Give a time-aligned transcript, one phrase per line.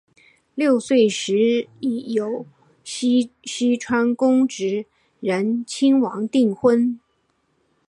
[0.55, 2.47] 六岁时与有
[2.83, 3.29] 栖
[3.79, 4.87] 川宫炽
[5.19, 6.99] 仁亲王订婚。